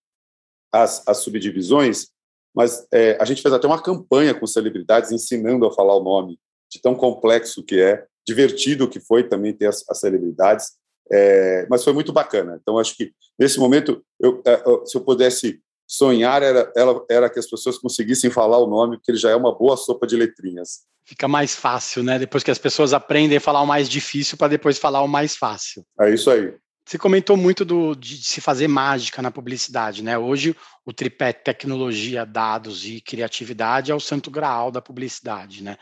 [0.72, 2.08] as, as subdivisões,
[2.54, 6.38] mas é, a gente fez até uma campanha com celebridades ensinando a falar o nome,
[6.70, 10.72] de tão complexo que é, divertido que foi também ter as, as celebridades,
[11.10, 12.58] é, mas foi muito bacana.
[12.60, 17.38] Então, acho que nesse momento, eu, é, se eu pudesse sonhar, era, era, era que
[17.38, 20.80] as pessoas conseguissem falar o nome, porque ele já é uma boa sopa de letrinhas.
[21.04, 22.18] Fica mais fácil, né?
[22.18, 25.36] Depois que as pessoas aprendem a falar o mais difícil para depois falar o mais
[25.36, 25.84] fácil.
[26.00, 26.54] É isso aí.
[26.92, 30.18] Você comentou muito do, de se fazer mágica na publicidade, né?
[30.18, 35.78] Hoje o tripé tecnologia, dados e criatividade é o santo graal da publicidade, né?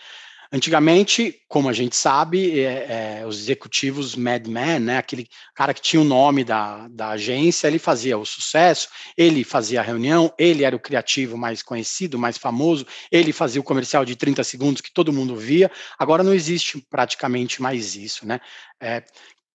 [0.53, 6.01] Antigamente, como a gente sabe, é, é, os executivos madman, né, aquele cara que tinha
[6.01, 10.75] o nome da, da agência, ele fazia o sucesso, ele fazia a reunião, ele era
[10.75, 15.13] o criativo mais conhecido, mais famoso, ele fazia o comercial de 30 segundos que todo
[15.13, 15.71] mundo via.
[15.99, 18.41] Agora não existe praticamente mais isso, né?
[18.81, 19.05] É,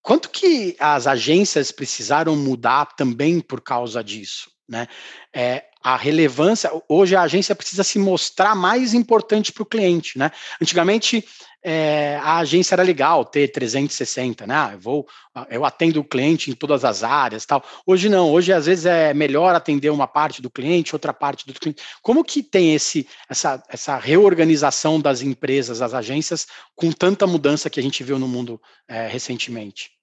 [0.06, 4.52] Quanto que as agências precisaram mudar também por causa disso?
[4.70, 4.88] Né?
[5.34, 10.20] É, a relevância, hoje a agência precisa se mostrar mais importante para o cliente.
[10.20, 10.32] Né?
[10.62, 11.26] Antigamente,
[11.63, 14.70] é, a agência era legal ter 360, né?
[14.74, 15.08] Eu vou,
[15.50, 17.65] eu atendo o cliente em todas as áreas, tal.
[17.88, 21.54] Hoje não, hoje às vezes é melhor atender uma parte do cliente, outra parte do
[21.56, 21.82] cliente.
[22.04, 27.80] Como que tem esse, essa, essa reorganização das empresas, das agências, com tanta mudança que
[27.80, 29.95] a gente viu no mundo é, recentemente?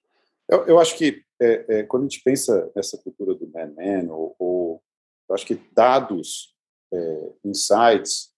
[0.53, 4.35] Eu, eu acho que é, é, quando a gente pensa nessa cultura do man-man, ou,
[4.37, 4.83] ou,
[5.27, 6.55] eu acho que dados,
[6.93, 8.31] é, insights,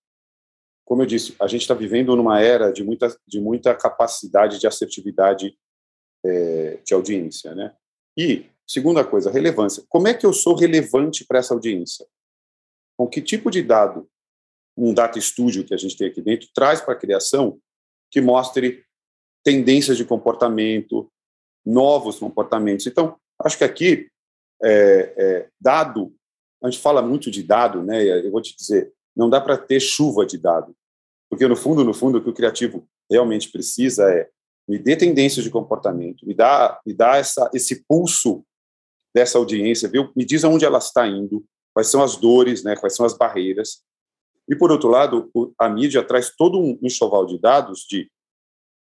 [0.85, 4.65] como eu disse, a gente está vivendo numa era de muita, de muita capacidade de
[4.65, 5.57] assertividade
[6.23, 7.75] é, de audiência, né?
[8.17, 9.83] E, segunda coisa, relevância.
[9.89, 12.07] Como é que eu sou relevante para essa audiência?
[12.97, 14.09] Com que tipo de dado
[14.77, 17.59] um data studio que a gente tem aqui dentro traz para a criação
[18.09, 18.85] que mostre
[19.43, 21.11] tendências de comportamento,
[21.65, 22.85] novos comportamentos.
[22.85, 24.09] Então, acho que aqui,
[24.63, 26.13] é, é, dado,
[26.63, 28.03] a gente fala muito de dado, né?
[28.03, 30.75] Eu vou te dizer, não dá para ter chuva de dado,
[31.29, 34.29] porque no fundo, no fundo, o que o criativo realmente precisa é
[34.67, 38.43] me dê tendências de comportamento, me dá, me dá essa, esse pulso
[39.13, 40.11] dessa audiência, viu?
[40.15, 42.75] me diz aonde ela está indo, quais são as dores, né?
[42.75, 43.83] quais são as barreiras.
[44.49, 48.09] E, por outro lado, a mídia traz todo um enxoval de dados de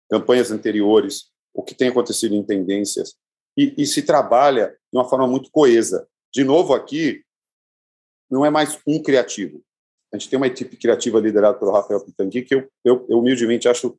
[0.10, 3.16] campanhas anteriores, o que tem acontecido em tendências,
[3.58, 6.08] e, e se trabalha de uma forma muito coesa.
[6.34, 7.24] De novo, aqui,
[8.30, 9.62] não é mais um criativo.
[10.14, 13.68] A gente tem uma equipe criativa liderada pelo Rafael Pitangui, que eu, eu, eu humildemente
[13.68, 13.98] acho,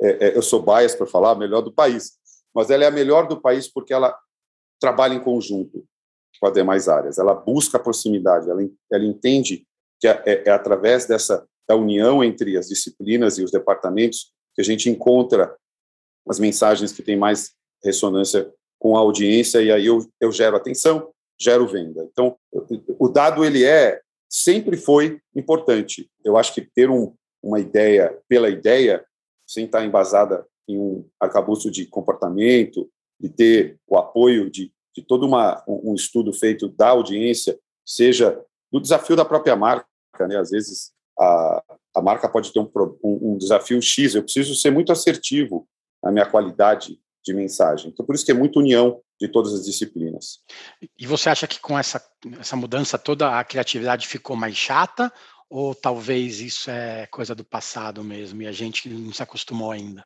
[0.00, 2.12] é, é, eu sou bias para falar, a melhor do país.
[2.54, 4.16] Mas ela é a melhor do país porque ela
[4.80, 5.84] trabalha em conjunto
[6.40, 7.18] com as demais áreas.
[7.18, 8.60] Ela busca a proximidade, ela,
[8.92, 9.66] ela entende
[10.00, 14.60] que é, é, é através dessa da união entre as disciplinas e os departamentos que
[14.60, 15.56] a gente encontra
[16.28, 21.12] as mensagens que têm mais ressonância com a audiência e aí eu, eu gero atenção,
[21.40, 22.06] gero venda.
[22.10, 22.36] Então,
[22.98, 26.10] o dado ele é sempre foi importante.
[26.24, 29.04] Eu acho que ter um, uma ideia pela ideia,
[29.46, 32.88] sem estar embasada em um arcabouço de comportamento
[33.20, 38.80] e ter o apoio de, de todo uma, um estudo feito da audiência, seja do
[38.80, 39.86] desafio da própria marca,
[40.26, 40.38] né?
[40.38, 41.62] Às vezes a,
[41.96, 42.70] a marca pode ter um,
[43.04, 45.68] um, um desafio X, eu preciso ser muito assertivo
[46.04, 47.90] a minha qualidade de mensagem.
[47.90, 50.40] Então, por isso que é muita união de todas as disciplinas.
[50.98, 52.04] E você acha que com essa,
[52.40, 55.12] essa mudança toda a criatividade ficou mais chata?
[55.48, 60.04] Ou talvez isso é coisa do passado mesmo e a gente não se acostumou ainda?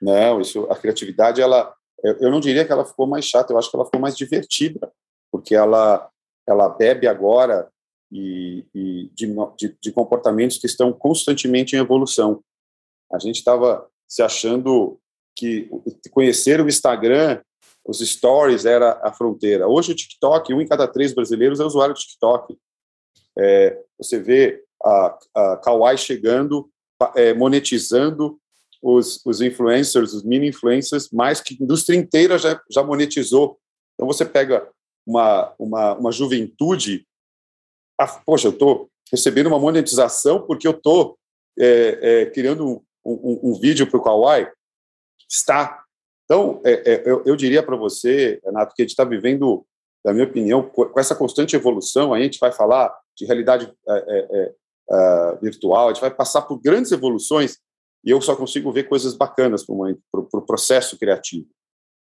[0.00, 3.70] Não, isso, a criatividade, ela, eu não diria que ela ficou mais chata, eu acho
[3.70, 4.92] que ela ficou mais divertida,
[5.32, 6.08] porque ela,
[6.46, 7.68] ela bebe agora
[8.12, 12.44] e, e de, de, de comportamentos que estão constantemente em evolução.
[13.10, 15.00] A gente estava se achando
[15.36, 15.68] que
[16.10, 17.40] conhecer o Instagram,
[17.86, 19.68] os stories era a fronteira.
[19.68, 22.56] Hoje o TikTok, um em cada três brasileiros é usuário do TikTok.
[23.38, 26.70] É, você vê a, a Kawaii chegando,
[27.14, 28.38] é, monetizando
[28.82, 33.58] os, os influencers, os mini influencers, mais que a indústria inteira já, já monetizou.
[33.94, 34.68] Então você pega
[35.06, 37.06] uma, uma, uma juventude,
[38.00, 41.18] ah, poxa, eu estou recebendo uma monetização porque eu estou
[41.58, 44.48] é, é, criando um, um, um vídeo para o Kawaii
[45.28, 45.82] está.
[46.24, 49.66] Então, é, é, eu, eu, diria para você, Renato, que a gente está vivendo
[50.04, 54.52] na minha opinião, com essa constante evolução, a gente vai falar de realidade é, é,
[54.90, 57.58] é, virtual, a gente vai passar por grandes evoluções
[58.04, 61.48] e eu só consigo ver coisas bacanas para o pro processo criativo.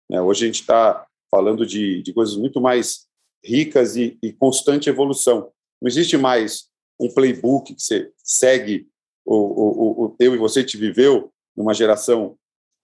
[0.10, 0.22] Né?
[0.22, 3.08] Hoje a gente está falando de, de coisas muito mais
[3.44, 5.50] ricas e, e, constante evolução.
[5.82, 8.88] Não existe mais um playbook que você segue,
[9.26, 12.38] o, o, o eu e você te viveu numa geração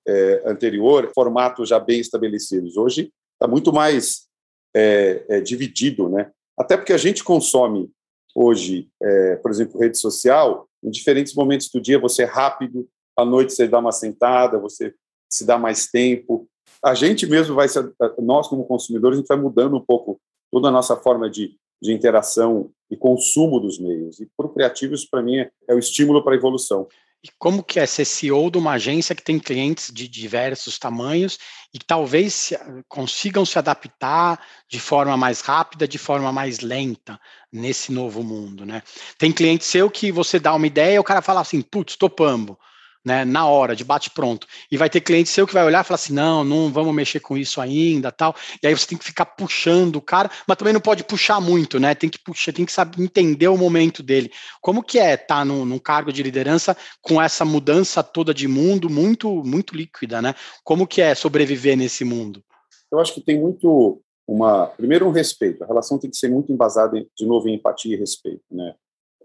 [0.08, 2.78] é, anterior, formatos já bem estabelecidos.
[2.78, 4.28] Hoje está muito mais
[4.76, 6.32] é, é, dividido, né?
[6.58, 7.90] Até porque a gente consome
[8.36, 13.26] hoje, é, por exemplo, rede social, em diferentes momentos do dia você é rápido, à
[13.26, 14.94] noite você dá uma sentada, você
[15.30, 16.48] se dá mais tempo.
[16.84, 17.80] A gente mesmo vai, se,
[18.20, 20.20] nós como consumidores, a gente vai mudando um pouco
[20.52, 24.20] toda a nossa forma de, de interação e consumo dos meios.
[24.20, 26.88] E para o criativo, isso para mim é, é o estímulo para a evolução.
[27.24, 31.38] E como que é ser CEO de uma agência que tem clientes de diversos tamanhos
[31.74, 37.20] e talvez se, consigam se adaptar de forma mais rápida, de forma mais lenta
[37.52, 38.82] nesse novo mundo, né?
[39.18, 42.56] Tem cliente seu que você dá uma ideia e o cara fala assim, putz, topamos
[43.04, 44.46] né, na hora, de bate-pronto.
[44.72, 47.20] E vai ter cliente seu que vai olhar e falar assim: não, não vamos mexer
[47.20, 48.36] com isso ainda, tal.
[48.62, 51.80] E aí você tem que ficar puxando o cara, mas também não pode puxar muito,
[51.80, 51.96] né?
[51.96, 54.32] Tem que puxar, tem que saber entender o momento dele.
[54.62, 58.48] Como que é estar tá num, num cargo de liderança com essa mudança toda de
[58.48, 60.36] mundo muito, muito líquida, né?
[60.64, 62.44] Como que é sobreviver nesse mundo?
[62.92, 65.64] Eu acho que tem muito uma, primeiro um respeito.
[65.64, 68.76] A relação tem que ser muito embasada de novo em empatia e respeito, né?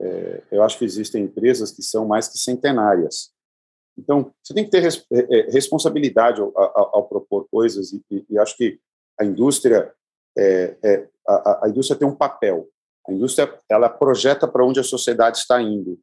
[0.00, 3.33] É, eu acho que existem empresas que são mais que centenárias
[3.96, 8.04] então, você tem que ter res, é, é, responsabilidade ao, ao, ao, propor coisas, e,
[8.10, 8.78] e, e, acho que
[9.18, 9.92] a indústria,
[10.36, 12.68] é, é, a, a, indústria tem um papel.
[13.08, 15.98] A indústria ela projeta para onde a sociedade está indo.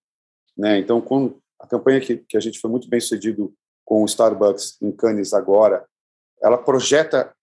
[0.58, 0.80] Né?
[0.80, 4.78] Então, com a campanha que, que a gente foi muito bem sucedido com o Starbucks
[4.82, 5.86] em Cannes agora,
[6.42, 7.36] ela projeta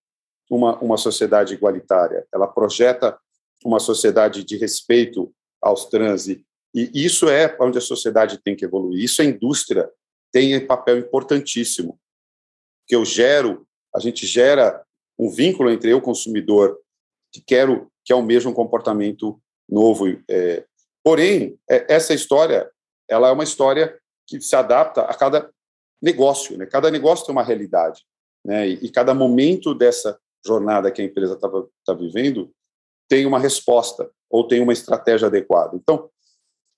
[0.49, 3.17] uma, uma sociedade igualitária, ela projeta
[3.63, 5.31] uma sociedade de respeito
[5.61, 9.03] aos trans, e, e isso é onde a sociedade tem que evoluir.
[9.03, 9.89] Isso é indústria
[10.31, 11.99] tem papel importantíssimo,
[12.87, 14.83] que eu gero, a gente gera
[15.17, 16.79] um vínculo entre eu consumidor
[17.31, 19.39] que quero que é o mesmo comportamento
[19.69, 20.05] novo.
[20.27, 20.65] É,
[21.03, 22.69] porém, é, essa história,
[23.07, 25.51] ela é uma história que se adapta a cada
[26.01, 26.65] negócio, né?
[26.65, 28.03] Cada negócio tem uma realidade,
[28.43, 28.67] né?
[28.67, 31.49] E, e cada momento dessa jornada que a empresa está
[31.85, 32.51] tá vivendo
[33.07, 35.75] tem uma resposta ou tem uma estratégia adequada.
[35.75, 36.09] Então,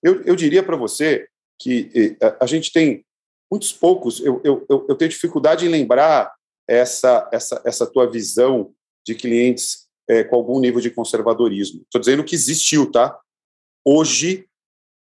[0.02, 1.28] eu, eu diria para você
[1.60, 3.04] que a gente tem
[3.52, 6.34] muitos poucos, eu, eu, eu tenho dificuldade em lembrar
[6.66, 8.74] essa, essa, essa tua visão
[9.06, 11.82] de clientes é, com algum nível de conservadorismo.
[11.82, 13.20] Estou dizendo que existiu, tá?
[13.84, 14.48] Hoje,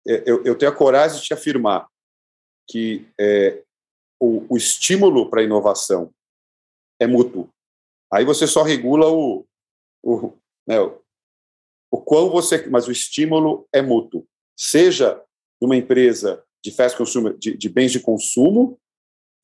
[0.07, 1.87] é, eu, eu, tenho a coragem de te afirmar
[2.67, 3.63] que é,
[4.19, 6.11] o, o estímulo para a inovação
[6.99, 7.51] é mútuo.
[8.11, 9.45] Aí você só regula o,
[10.03, 10.33] o,
[10.67, 10.99] né, o,
[11.91, 12.65] o quão você.
[12.67, 14.25] Mas o estímulo é mútuo.
[14.57, 15.23] Seja
[15.61, 18.79] numa empresa de fast consumer, de, de bens de consumo,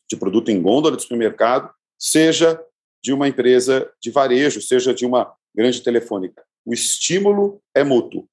[0.10, 2.62] de produto em gôndola de supermercado, seja
[3.04, 6.44] de uma empresa de varejo, seja de uma grande telefônica.
[6.66, 8.28] O estímulo é mútuo.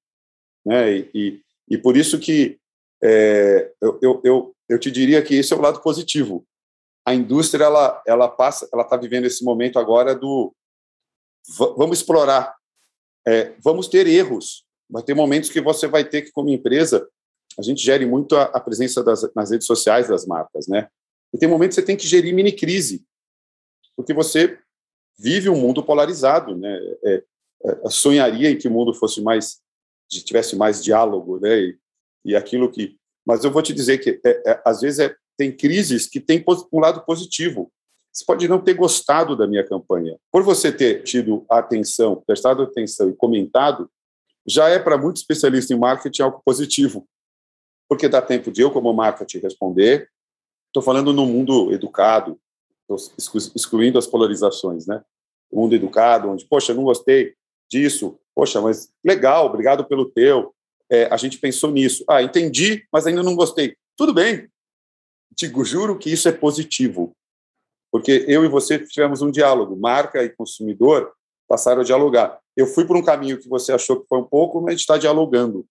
[0.65, 0.97] Né?
[0.97, 2.59] E, e, e por isso que
[3.03, 6.45] é, eu, eu, eu, eu te diria que esse é o lado positivo.
[7.05, 10.53] A indústria ela, ela passa, ela está vivendo esse momento agora do
[11.77, 12.55] vamos explorar,
[13.27, 14.65] é, vamos ter erros.
[14.89, 17.07] Vai ter momentos que você vai ter que, como empresa,
[17.57, 20.87] a gente gere muito a, a presença das, nas redes sociais das marcas, né?
[21.33, 23.03] E tem momentos que você tem que gerir mini crise,
[23.95, 24.59] porque você
[25.17, 26.79] vive um mundo polarizado, né?
[27.03, 27.23] É,
[27.65, 29.61] é, sonharia em que o mundo fosse mais,
[30.07, 31.59] tivesse mais diálogo, né?
[31.59, 31.77] E,
[32.25, 35.51] e aquilo que, mas eu vou te dizer que é, é às vezes é, tem
[35.51, 37.71] crises que tem um lado positivo.
[38.11, 40.17] Você pode não ter gostado da minha campanha.
[40.31, 43.89] Por você ter tido atenção, prestado atenção e comentado,
[44.45, 47.07] já é para muito especialista em marketing algo positivo
[47.93, 50.09] porque dá tempo de eu, como marca, te responder.
[50.65, 52.39] Estou falando no mundo educado,
[53.55, 55.03] excluindo as polarizações, né?
[55.51, 57.35] O mundo educado, onde, poxa, não gostei
[57.69, 60.55] disso, poxa, mas legal, obrigado pelo teu.
[60.91, 62.03] É, a gente pensou nisso.
[62.09, 63.75] Ah, entendi, mas ainda não gostei.
[63.95, 64.49] Tudo bem.
[65.35, 67.15] Te juro que isso é positivo,
[67.91, 71.13] porque eu e você tivemos um diálogo, marca e consumidor
[71.47, 72.39] passaram a dialogar.
[72.57, 74.79] Eu fui por um caminho que você achou que foi um pouco, mas a gente
[74.79, 75.63] está dialogando.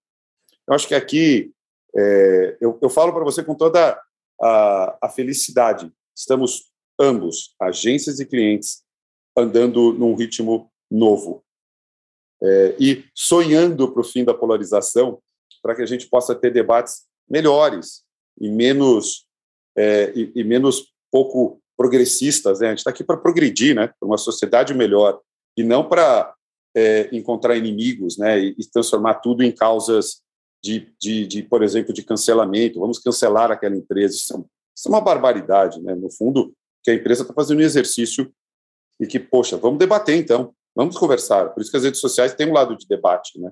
[0.69, 1.53] Eu acho que aqui
[1.97, 4.01] é, eu, eu, falo para você com toda
[4.41, 5.93] a, a, felicidade.
[6.17, 8.83] Estamos ambos, agências e clientes,
[9.37, 11.45] andando num ritmo novo
[12.43, 15.21] é, e sonhando para o fim da polarização,
[15.63, 18.03] para que a gente possa ter debates melhores
[18.41, 19.27] e menos
[19.77, 22.61] é, e, e, menos pouco progressistas.
[22.61, 22.67] Né?
[22.67, 23.89] A gente está aqui para progredir, né?
[23.99, 25.21] Para uma sociedade melhor
[25.57, 26.35] e não para
[26.75, 30.22] é, encontrar inimigos, né, e, e, transformar tudo em causas
[30.63, 32.81] de, de, de, por exemplo, de cancelamento.
[32.81, 34.15] Vamos cancelar aquela empresa.
[34.15, 34.39] Isso é,
[34.77, 35.95] isso é uma barbaridade, né?
[35.95, 38.33] No fundo, que a empresa está fazendo um exercício
[39.01, 41.51] e que, poxa, vamos debater então, vamos conversar.
[41.51, 43.51] Por isso que as redes sociais têm um lado de debate, né?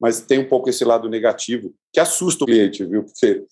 [0.00, 3.04] Mas tem um pouco esse lado negativo que assusta o cliente, viu?
[3.04, 3.44] Porque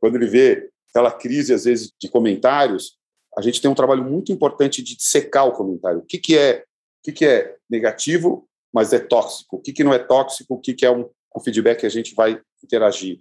[0.00, 2.98] quando ele vê aquela crise, às vezes, de comentários,
[3.36, 6.00] a gente tem um trabalho muito importante de secar o comentário.
[6.00, 6.64] O que, que é
[7.00, 9.56] o que, que é negativo, mas é tóxico?
[9.56, 10.54] O que, que não é tóxico?
[10.54, 13.20] O que, que é um, um feedback que a gente vai interagir?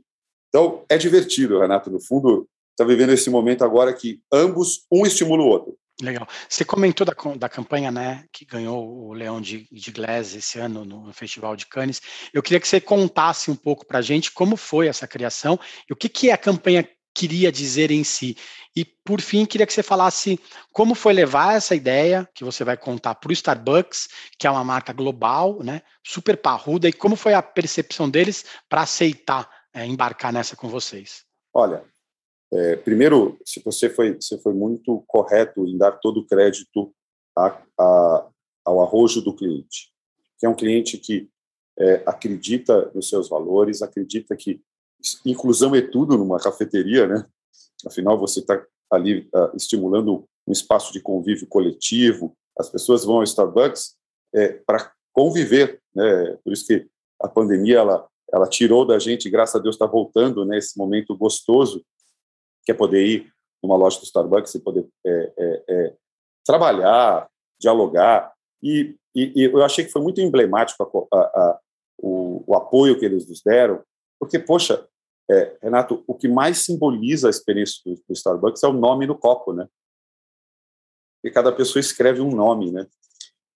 [0.50, 1.90] Então, é divertido, Renato.
[1.90, 5.78] No fundo, está vivendo esse momento agora que ambos, um estimula o outro.
[6.00, 6.28] Legal.
[6.48, 10.86] Você comentou da, da campanha, né, que ganhou o Leão de, de Glass esse ano
[10.86, 12.00] no, Festival de Cannes.
[12.32, 15.94] Eu queria que você contasse um pouco para a gente como foi essa criação e
[15.94, 18.38] o que, que a campanha queria dizer em si.
[18.76, 20.40] E, por fim, queria que você falasse
[20.72, 24.64] como foi levar essa ideia que você vai contar para o Starbucks, que é uma
[24.64, 30.32] marca global, né, super parruda, e como foi a percepção deles para aceitar é, embarcar
[30.32, 31.26] nessa com vocês.
[31.52, 31.84] Olha,
[32.54, 36.94] é, primeiro, se você foi, você foi muito correto em dar todo o crédito
[37.36, 38.28] a, a,
[38.64, 39.92] ao arrojo do cliente,
[40.38, 41.28] que é um cliente que
[41.80, 44.62] é, acredita nos seus valores, acredita que
[45.26, 47.26] inclusão é tudo numa cafeteria, né?
[47.86, 52.36] Afinal, você está ali uh, estimulando um espaço de convívio coletivo.
[52.58, 53.96] As pessoas vão ao Starbucks
[54.34, 56.38] é, para conviver, né?
[56.44, 56.88] Por isso que
[57.22, 60.58] a pandemia ela ela tirou da gente, graças a Deus está voltando, né?
[60.58, 61.84] Esse momento gostoso
[62.66, 65.94] que é poder ir numa loja do Starbucks e poder é, é, é,
[66.46, 67.28] trabalhar,
[67.60, 68.34] dialogar.
[68.62, 71.60] E, e, e, eu achei que foi muito emblemático a, a, a,
[71.98, 73.82] o, o, apoio que eles nos deram,
[74.20, 74.86] porque, poxa,
[75.30, 79.18] é, Renato, o que mais simboliza a experiência do, do, Starbucks é o nome no
[79.18, 79.68] copo, né?
[81.24, 82.88] E cada pessoa escreve um nome, né?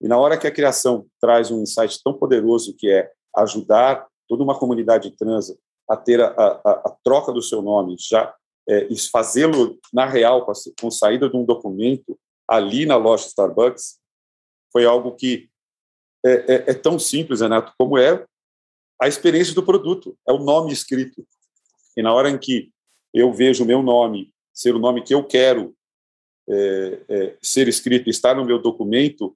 [0.01, 4.43] E na hora que a criação traz um insight tão poderoso que é ajudar toda
[4.43, 5.55] uma comunidade trans
[5.89, 8.33] a ter a, a, a troca do seu nome já
[8.67, 13.99] é, fazê-lo na real com a, com saída de um documento ali na loja Starbucks
[14.71, 15.49] foi algo que
[16.25, 18.25] é, é, é, tão simples, Renato, como é
[19.01, 21.25] a experiência do produto, é o nome escrito.
[21.95, 22.71] E na hora em que
[23.13, 25.75] eu vejo o meu nome ser o nome que eu quero
[26.49, 29.35] é, é, ser escrito, estar no meu documento,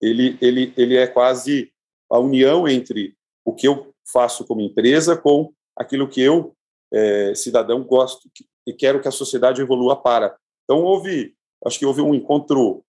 [0.00, 1.72] ele, ele, ele é quase
[2.10, 6.54] a união entre o que eu faço como empresa com aquilo que eu,
[6.92, 8.30] é, cidadão, gosto,
[8.66, 10.36] e quero que a sociedade evolua para.
[10.64, 12.84] Então houve, acho que houve um encontro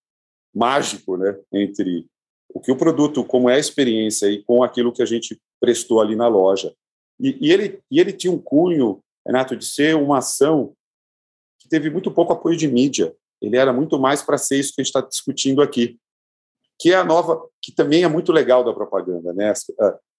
[0.53, 2.07] mágico, né, entre
[2.53, 5.99] o que o produto, como é a experiência e com aquilo que a gente prestou
[5.99, 6.73] ali na loja.
[7.19, 10.75] E, e ele e ele tinha um cunho, Renato, de ser uma ação
[11.59, 13.15] que teve muito pouco apoio de mídia.
[13.41, 15.99] Ele era muito mais para ser isso que a gente está discutindo aqui,
[16.79, 19.49] que é a nova, que também é muito legal da propaganda, né?
[19.49, 19.65] As,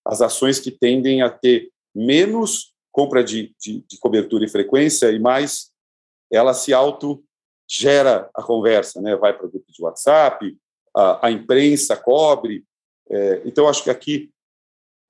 [0.05, 5.19] as ações que tendem a ter menos compra de, de, de cobertura e frequência e
[5.19, 5.71] mais
[6.33, 7.23] ela se auto
[7.69, 9.17] gera a conversa, né?
[9.17, 10.57] Vai para o grupo de WhatsApp,
[10.97, 12.65] a, a imprensa cobre.
[13.11, 14.31] É, então acho que aqui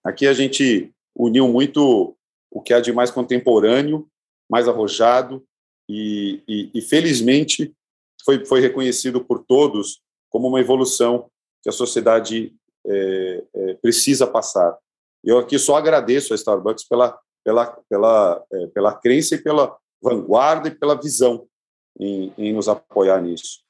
[0.05, 2.17] aqui a gente uniu muito
[2.51, 4.09] o que há de mais contemporâneo,
[4.49, 5.45] mais arrojado
[5.89, 7.75] e, e, e felizmente
[8.25, 10.01] foi foi reconhecido por todos
[10.31, 11.31] como uma evolução
[11.63, 12.55] que a sociedade
[12.87, 14.77] é, é, precisa passar.
[15.25, 20.67] Eu aqui só agradeço a Starbucks pela pela, pela, é, pela crença e pela vanguarda
[20.67, 21.47] e pela visão
[21.99, 23.61] em, em nos apoiar nisso.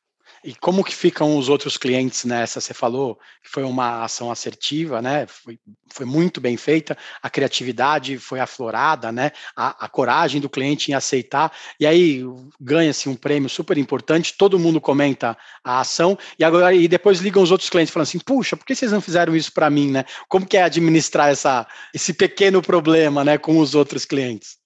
[0.44, 2.60] E como que ficam os outros clientes nessa?
[2.60, 5.26] Você falou que foi uma ação assertiva, né?
[5.26, 5.58] Foi,
[5.92, 9.32] foi muito bem feita, a criatividade foi aflorada, né?
[9.54, 12.22] A, a coragem do cliente em aceitar, e aí
[12.60, 17.42] ganha-se um prêmio super importante, todo mundo comenta a ação, e agora e depois ligam
[17.42, 20.04] os outros clientes falando assim, puxa, por que vocês não fizeram isso para mim, né?
[20.28, 24.58] Como que é administrar essa, esse pequeno problema, né, com os outros clientes?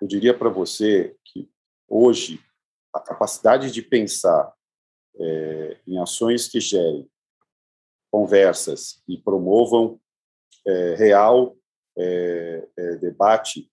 [0.00, 1.48] Eu diria para você que
[1.88, 2.40] hoje
[2.94, 4.52] a capacidade de pensar
[5.18, 7.08] é, em ações que gerem
[8.10, 10.00] conversas e promovam
[10.66, 11.56] é, real
[11.96, 13.70] é, é debate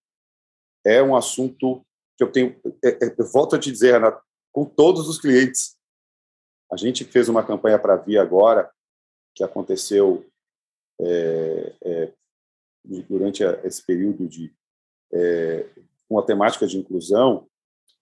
[0.86, 1.86] é um assunto
[2.18, 2.59] que eu tenho.
[2.84, 5.78] É, é, eu volto a te dizer, Renato, com todos os clientes.
[6.72, 8.72] A gente fez uma campanha para Via agora,
[9.36, 10.26] que aconteceu
[13.07, 14.53] durante esse período de
[16.09, 17.47] uma temática de inclusão,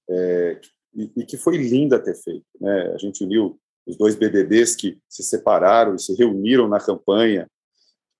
[0.10, 0.60] é,
[0.98, 2.46] e, e, que foi linda ter feito.
[2.60, 2.94] Né?
[2.94, 7.48] A gente uniu os dois BBBs que se separaram e se reuniram na campanha.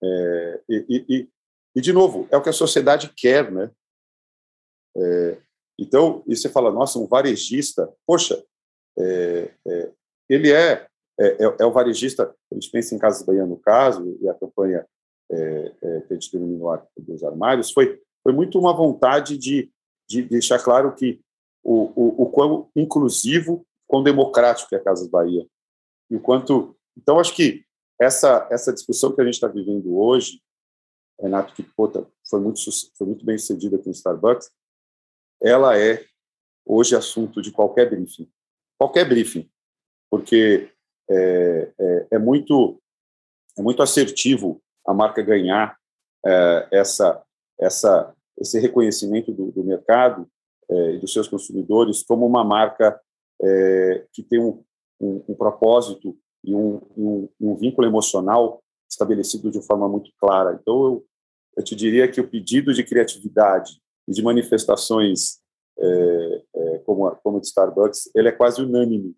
[0.02, 1.30] É, e, e,
[1.76, 3.72] e, de novo, é o que a sociedade quer, né?
[4.96, 5.38] É,
[5.80, 8.42] então, e você fala, nossa, um varejista, poxa,
[8.98, 9.92] é, é,
[10.30, 10.88] ele é
[11.20, 14.34] é, é, é, o varejista, a gente pensa em Casas Bahia no caso, e a
[14.36, 14.86] campanha
[15.30, 19.70] que a gente denominou dos armários, foi, foi muito uma vontade de,
[20.08, 21.20] de deixar claro que
[21.68, 25.46] o, o, o quão inclusivo, quão democrático é a Casas Bahia.
[26.10, 26.78] E o quanto.
[26.98, 27.66] Então, acho que
[28.00, 30.42] essa, essa discussão que a gente está vivendo hoje,
[31.20, 31.92] Renato, que pô,
[32.30, 32.62] foi, muito,
[32.98, 34.50] foi muito bem sucedida aqui no Starbucks,
[35.44, 36.06] ela é
[36.66, 38.32] hoje assunto de qualquer briefing.
[38.80, 39.50] Qualquer briefing.
[40.10, 40.72] Porque
[41.10, 42.82] é, é, é muito,
[43.58, 45.78] é muito assertivo a marca ganhar
[46.26, 47.22] é, essa,
[47.60, 50.30] essa, esse reconhecimento do, do mercado
[50.70, 53.00] e dos seus consumidores como uma marca
[53.42, 54.64] é, que tem um,
[55.00, 60.58] um, um propósito e um, um, um, vínculo emocional estabelecido de forma muito clara.
[60.60, 61.06] Então, eu,
[61.58, 65.40] eu te diria que o pedido de criatividade e de manifestações
[65.80, 69.16] é, é, como, como de Starbucks, ele é quase unânime.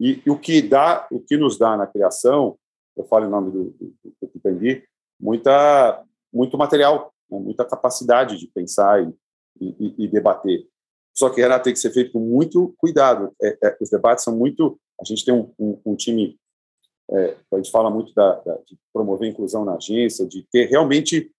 [0.00, 2.58] E, e, o que dá, o que nos dá na criação,
[2.96, 4.82] eu falo em nome do, do, do
[5.20, 9.14] muita, muito material, né, muita capacidade de pensar e,
[9.60, 10.66] e, e, debater.
[11.16, 13.34] Só que ela tem que ser feito com muito cuidado.
[13.42, 14.78] É, é, os debates são muito.
[15.00, 16.38] A gente tem um, um, um time.
[17.10, 21.32] É, a gente fala muito da, da, de promover inclusão na agência, de ter realmente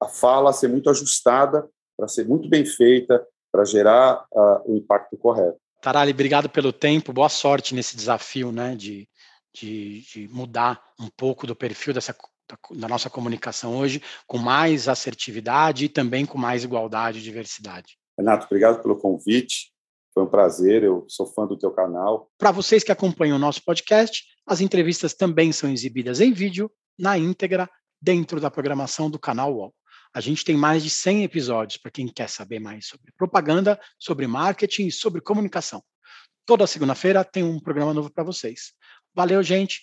[0.00, 5.16] a fala ser muito ajustada para ser muito bem feita, para gerar uh, o impacto
[5.18, 5.58] correto.
[5.82, 9.08] Tarali, obrigado pelo tempo, boa sorte nesse desafio né, de,
[9.54, 12.14] de, de mudar um pouco do perfil dessa,
[12.74, 17.98] da, nossa comunicação hoje, com mais assertividade e também com mais igualdade e diversidade.
[18.18, 19.72] Renato, obrigado pelo convite.
[20.12, 22.28] Foi um prazer, eu sou fã do teu canal.
[22.36, 27.16] Para vocês que acompanham o nosso podcast, as entrevistas também são exibidas em vídeo, na
[27.16, 27.68] íntegra,
[28.02, 29.74] dentro da programação do canal UOL.
[30.12, 34.26] A gente tem mais de 100 episódios para quem quer saber mais sobre propaganda, sobre
[34.26, 35.82] marketing e sobre comunicação.
[36.44, 38.72] Toda segunda-feira tem um programa novo para vocês.
[39.14, 39.82] Valeu, gente.